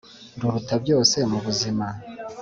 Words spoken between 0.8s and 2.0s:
byose mu buzima